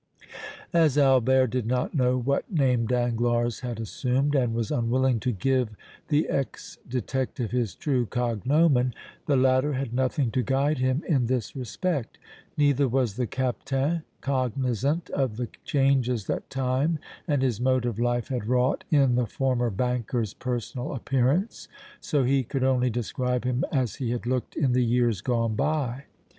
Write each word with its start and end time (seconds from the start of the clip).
As 0.73 0.97
Albert 0.97 1.51
did 1.51 1.67
not 1.67 1.93
know 1.93 2.17
what 2.19 2.51
name 2.51 2.87
Danglars 2.87 3.59
had 3.59 3.79
assumed 3.79 4.33
and 4.33 4.51
was 4.51 4.71
unwilling 4.71 5.19
to 5.19 5.31
give 5.31 5.75
the 6.07 6.27
ex 6.27 6.79
detective 6.89 7.51
his 7.51 7.75
true 7.75 8.07
cognomen, 8.07 8.95
the 9.27 9.35
latter 9.35 9.73
had 9.73 9.93
nothing 9.93 10.31
to 10.31 10.41
guide 10.41 10.79
him 10.79 11.03
in 11.07 11.27
this 11.27 11.55
respect. 11.55 12.17
Neither 12.57 12.87
was 12.87 13.13
the 13.15 13.27
Captain 13.27 14.01
cognizant 14.21 15.11
of 15.11 15.37
the 15.37 15.49
changes 15.65 16.25
that 16.25 16.49
time 16.49 16.97
and 17.27 17.43
his 17.43 17.61
mode 17.61 17.85
of 17.85 17.99
life 17.99 18.29
had 18.29 18.47
wrought 18.47 18.83
in 18.89 19.13
the 19.13 19.27
former 19.27 19.69
banker's 19.69 20.33
personal 20.33 20.93
appearance, 20.95 21.67
so 21.99 22.23
he 22.23 22.41
could 22.41 22.63
only 22.63 22.89
describe 22.89 23.43
him 23.43 23.63
as 23.71 23.97
he 23.97 24.09
had 24.09 24.25
looked 24.25 24.55
in 24.55 24.71
the 24.71 24.83
years 24.83 25.21
gone 25.21 25.53
by. 25.53 26.05